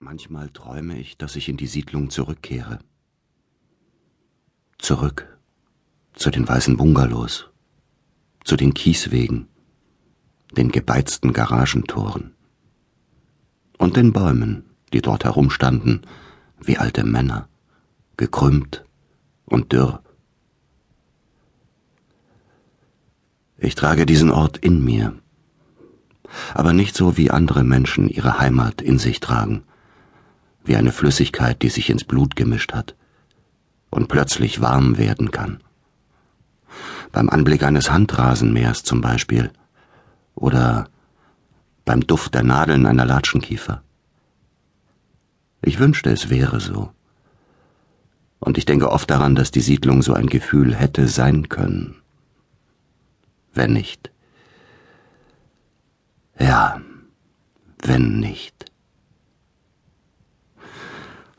[0.00, 2.78] Manchmal träume ich, dass ich in die Siedlung zurückkehre.
[4.78, 5.36] Zurück
[6.14, 7.48] zu den weißen Bungalows,
[8.44, 9.48] zu den Kieswegen,
[10.56, 12.32] den gebeizten Garagentoren
[13.76, 16.02] und den Bäumen, die dort herumstanden,
[16.60, 17.48] wie alte Männer,
[18.16, 18.84] gekrümmt
[19.46, 20.00] und dürr.
[23.56, 25.18] Ich trage diesen Ort in mir,
[26.54, 29.64] aber nicht so wie andere Menschen ihre Heimat in sich tragen
[30.68, 32.94] wie eine Flüssigkeit, die sich ins Blut gemischt hat
[33.90, 35.60] und plötzlich warm werden kann.
[37.10, 39.50] Beim Anblick eines Handrasenmeers zum Beispiel
[40.34, 40.88] oder
[41.84, 43.82] beim Duft der Nadeln einer Latschenkiefer.
[45.62, 46.92] Ich wünschte, es wäre so.
[48.40, 51.96] Und ich denke oft daran, dass die Siedlung so ein Gefühl hätte sein können.
[53.52, 54.12] Wenn nicht.
[56.38, 56.80] Ja,
[57.82, 58.57] wenn nicht.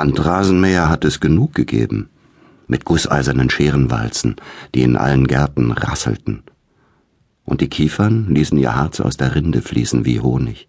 [0.00, 2.08] Handrasenmäher hat es genug gegeben,
[2.66, 4.36] mit gusseisernen Scherenwalzen,
[4.74, 6.42] die in allen Gärten rasselten.
[7.44, 10.68] Und die Kiefern ließen ihr Harz aus der Rinde fließen wie Honig.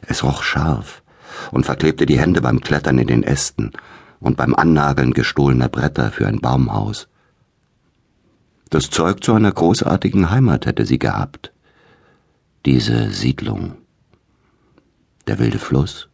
[0.00, 1.04] Es roch scharf
[1.52, 3.70] und verklebte die Hände beim Klettern in den Ästen
[4.18, 7.06] und beim Annageln gestohlener Bretter für ein Baumhaus.
[8.70, 11.52] Das Zeug zu einer großartigen Heimat hätte sie gehabt.
[12.66, 13.76] Diese Siedlung.
[15.28, 16.08] Der wilde Fluss,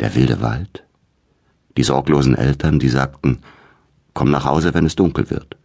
[0.00, 0.84] der wilde Wald,
[1.76, 3.42] die sorglosen Eltern, die sagten,
[4.14, 5.56] komm nach Hause, wenn es dunkel wird.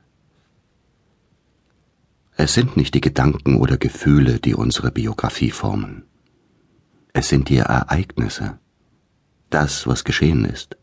[2.35, 6.03] Es sind nicht die Gedanken oder Gefühle, die unsere Biografie formen.
[7.13, 8.57] Es sind die Ereignisse,
[9.51, 10.77] das, was geschehen ist.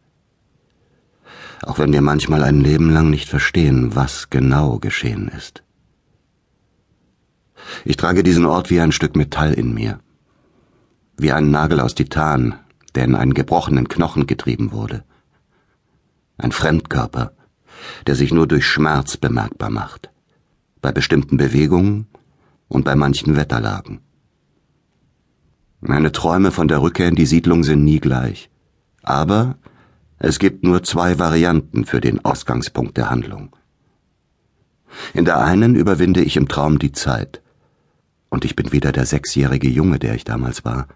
[1.63, 5.65] Auch wenn wir manchmal ein Leben lang nicht verstehen, was genau geschehen ist.
[7.85, 9.99] Ich trage diesen Ort wie ein Stück Metall in mir,
[11.17, 12.55] wie ein Nagel aus Titan,
[12.95, 15.05] der in einen gebrochenen Knochen getrieben wurde.
[16.39, 17.33] Ein Fremdkörper,
[18.07, 20.11] der sich nur durch Schmerz bemerkbar macht,
[20.81, 22.07] bei bestimmten Bewegungen
[22.69, 24.01] und bei manchen Wetterlagen.
[25.81, 28.51] Meine Träume von der Rückkehr in die Siedlung sind nie gleich,
[29.03, 29.57] aber
[30.19, 33.57] es gibt nur zwei Varianten für den Ausgangspunkt der Handlung.
[35.15, 37.41] In der einen überwinde ich im Traum die Zeit,
[38.29, 40.87] und ich bin wieder der sechsjährige Junge, der ich damals war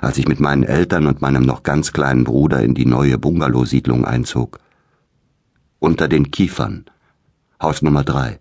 [0.00, 4.04] als ich mit meinen Eltern und meinem noch ganz kleinen Bruder in die neue Bungalowsiedlung
[4.04, 4.60] einzog.
[5.78, 6.86] Unter den Kiefern,
[7.60, 8.38] Haus Nummer drei.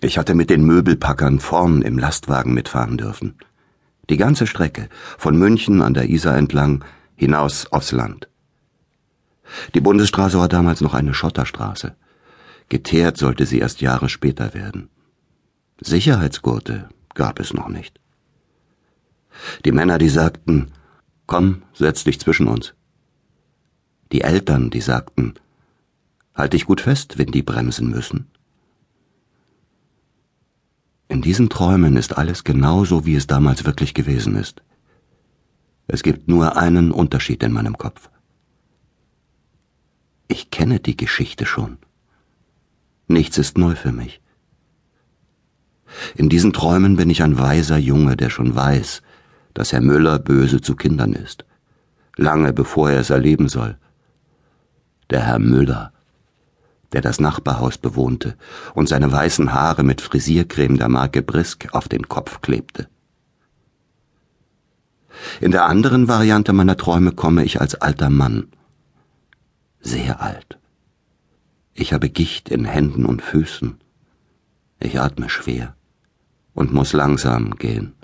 [0.00, 3.34] Ich hatte mit den Möbelpackern vorn im Lastwagen mitfahren dürfen.
[4.08, 6.84] Die ganze Strecke, von München an der Isar entlang,
[7.16, 8.28] hinaus aufs Land.
[9.74, 11.96] Die Bundesstraße war damals noch eine Schotterstraße.
[12.68, 14.90] Geteert sollte sie erst Jahre später werden.
[15.80, 18.00] Sicherheitsgurte gab es noch nicht.
[19.64, 20.70] Die Männer, die sagten,
[21.26, 22.74] komm, setz dich zwischen uns.
[24.12, 25.34] Die Eltern, die sagten,
[26.34, 28.28] halt dich gut fest, wenn die bremsen müssen.
[31.08, 34.62] In diesen Träumen ist alles genauso, wie es damals wirklich gewesen ist.
[35.88, 38.10] Es gibt nur einen Unterschied in meinem Kopf.
[40.28, 41.78] Ich kenne die Geschichte schon.
[43.06, 44.20] Nichts ist neu für mich.
[46.16, 49.02] In diesen Träumen bin ich ein weiser Junge, der schon weiß,
[49.56, 51.46] dass Herr Müller böse zu Kindern ist,
[52.16, 53.78] lange bevor er es erleben soll.
[55.08, 55.92] Der Herr Müller,
[56.92, 58.36] der das Nachbarhaus bewohnte
[58.74, 62.86] und seine weißen Haare mit Frisiercreme der Marke Brisk auf den Kopf klebte.
[65.40, 68.48] In der anderen Variante meiner Träume komme ich als alter Mann.
[69.80, 70.58] Sehr alt.
[71.72, 73.78] Ich habe Gicht in Händen und Füßen.
[74.80, 75.74] Ich atme schwer
[76.52, 77.95] und muss langsam gehen.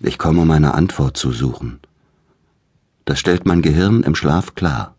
[0.00, 1.80] Ich komme, um eine Antwort zu suchen.
[3.04, 4.96] Das stellt mein Gehirn im Schlaf klar.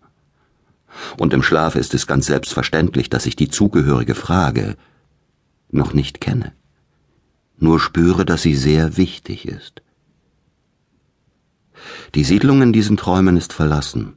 [1.17, 4.75] Und im Schlaf ist es ganz selbstverständlich, dass ich die zugehörige Frage
[5.71, 6.53] noch nicht kenne,
[7.57, 9.81] nur spüre, dass sie sehr wichtig ist.
[12.15, 14.15] Die Siedlung in diesen Träumen ist verlassen.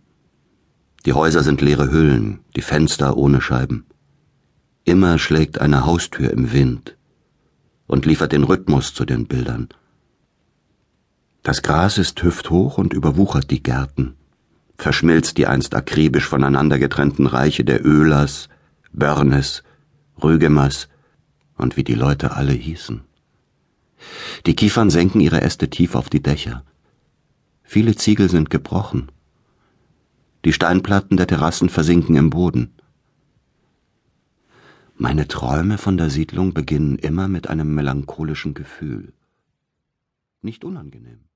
[1.05, 3.85] Die Häuser sind leere Hüllen, die Fenster ohne Scheiben.
[4.85, 6.97] Immer schlägt eine Haustür im Wind
[7.87, 9.69] und liefert den Rhythmus zu den Bildern.
[11.43, 14.15] Das Gras ist hüfthoch und überwuchert die Gärten,
[14.79, 18.49] verschmilzt die einst akribisch voneinander getrennten Reiche der Öhlers,
[18.93, 19.65] Börnes,
[20.23, 20.89] Rügemers
[21.57, 23.01] und wie die Leute alle hießen.
[24.47, 26.65] Die Kiefern senken ihre Äste tief auf die Dächer.
[27.65, 29.11] Viele Ziegel sind gebrochen.
[30.45, 32.73] Die Steinplatten der Terrassen versinken im Boden.
[34.97, 39.13] Meine Träume von der Siedlung beginnen immer mit einem melancholischen Gefühl.
[40.41, 41.32] Nicht unangenehm.